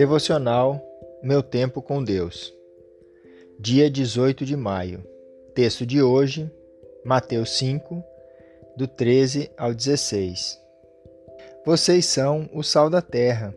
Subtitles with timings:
[0.00, 0.82] Devocional
[1.22, 2.54] Meu Tempo com Deus.
[3.58, 5.04] Dia 18 de maio.
[5.54, 6.50] Texto de hoje,
[7.04, 8.02] Mateus 5,
[8.78, 10.58] do 13 ao 16.
[11.66, 13.54] Vocês são o sal da terra,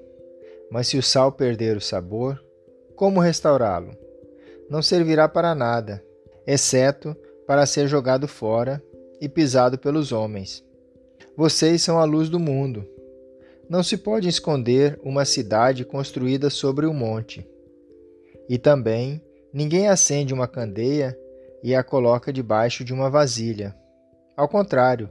[0.70, 2.44] mas se o sal perder o sabor,
[2.94, 3.96] como restaurá-lo?
[4.70, 6.04] Não servirá para nada,
[6.46, 7.16] exceto
[7.48, 8.84] para ser jogado fora
[9.22, 10.62] e pisado pelos homens.
[11.38, 12.86] Vocês são a luz do mundo.
[13.70, 17.48] Não se pode esconder uma cidade construída sobre um monte.
[18.50, 19.22] E também
[19.54, 21.18] ninguém acende uma candeia
[21.64, 23.76] e a coloca debaixo de uma vasilha.
[24.36, 25.10] Ao contrário,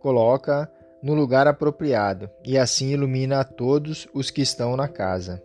[0.00, 0.70] coloca
[1.02, 5.42] no lugar apropriado e assim ilumina a todos os que estão na casa.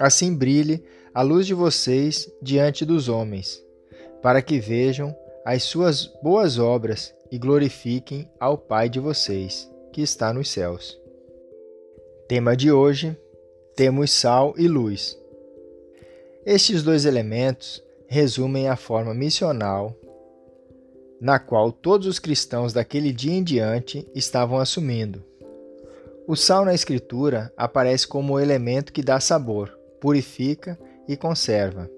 [0.00, 3.62] Assim brilhe a luz de vocês diante dos homens,
[4.20, 10.32] para que vejam as suas boas obras e glorifiquem ao Pai de vocês, que está
[10.32, 11.03] nos céus.
[12.26, 13.14] Tema de hoje:
[13.76, 15.18] temos sal e luz.
[16.46, 19.94] Estes dois elementos resumem a forma missional
[21.20, 25.22] na qual todos os cristãos daquele dia em diante estavam assumindo.
[26.26, 31.90] O sal na Escritura aparece como o elemento que dá sabor, purifica e conserva,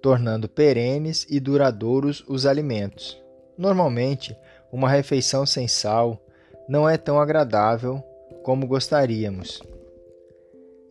[0.00, 3.20] tornando perenes e duradouros os alimentos.
[3.58, 4.36] Normalmente,
[4.72, 6.24] uma refeição sem sal
[6.68, 8.02] não é tão agradável
[8.42, 9.62] como gostaríamos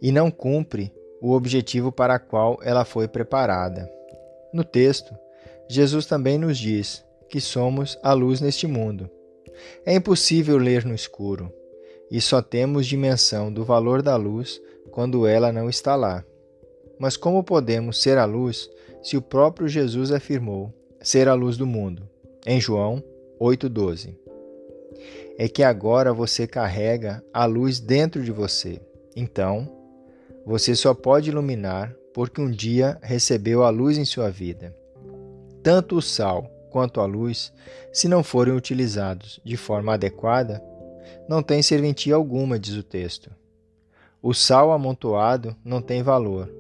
[0.01, 3.89] e não cumpre o objetivo para qual ela foi preparada.
[4.51, 5.13] No texto,
[5.69, 9.09] Jesus também nos diz que somos a luz neste mundo.
[9.85, 11.53] É impossível ler no escuro
[12.09, 16.25] e só temos dimensão do valor da luz quando ela não está lá.
[16.99, 18.69] Mas como podemos ser a luz
[19.03, 22.09] se o próprio Jesus afirmou ser a luz do mundo?
[22.45, 23.03] Em João
[23.39, 24.21] 8,12
[25.43, 28.79] é que agora você carrega a luz dentro de você.
[29.15, 29.67] Então,
[30.45, 34.71] você só pode iluminar porque um dia recebeu a luz em sua vida.
[35.63, 37.51] Tanto o sal quanto a luz,
[37.91, 40.63] se não forem utilizados de forma adequada,
[41.27, 43.31] não têm serventia alguma, diz o texto.
[44.21, 46.53] O sal amontoado não tem valor,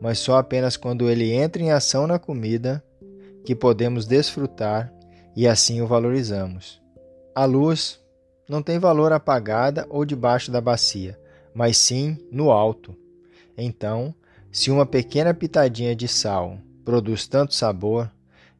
[0.00, 2.84] mas só apenas quando ele entra em ação na comida
[3.44, 4.94] que podemos desfrutar
[5.34, 6.80] e assim o valorizamos.
[7.34, 7.98] A luz
[8.48, 11.18] não tem valor apagada ou debaixo da bacia,
[11.52, 12.96] mas sim no alto.
[13.56, 14.14] Então,
[14.50, 18.10] se uma pequena pitadinha de sal produz tanto sabor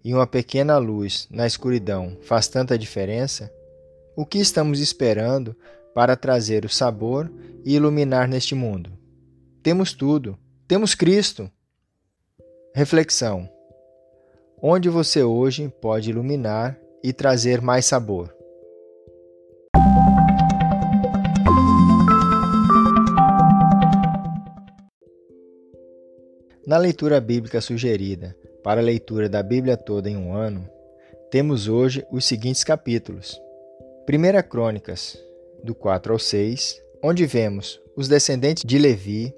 [0.05, 3.51] e uma pequena luz na escuridão faz tanta diferença,
[4.15, 5.57] o que estamos esperando
[5.95, 7.33] para trazer o sabor
[7.65, 8.93] e iluminar neste mundo?
[9.63, 11.51] Temos tudo, temos Cristo.
[12.75, 13.49] Reflexão:
[14.61, 18.38] Onde você hoje pode iluminar e trazer mais sabor?
[26.69, 30.69] Na leitura bíblica sugerida para a leitura da Bíblia toda em um ano,
[31.31, 33.41] temos hoje os seguintes capítulos.
[34.07, 35.19] 1 Crônicas,
[35.65, 39.35] do 4 ao 6, onde vemos os descendentes de Levi,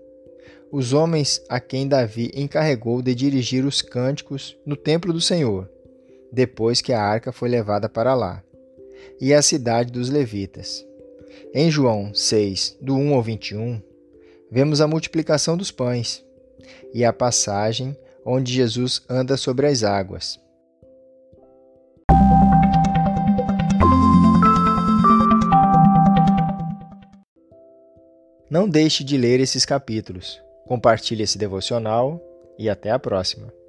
[0.72, 5.70] os homens a quem Davi encarregou de dirigir os cânticos no templo do Senhor,
[6.32, 8.42] depois que a arca foi levada para lá,
[9.20, 10.84] e a cidade dos levitas.
[11.54, 13.80] Em João 6, do 1 ao 21,
[14.50, 16.28] vemos a multiplicação dos pães
[16.92, 20.38] e a passagem onde Jesus anda sobre as águas.
[28.50, 30.42] Não deixe de ler esses capítulos.
[30.66, 32.20] Compartilhe esse devocional
[32.58, 33.59] e até a próxima.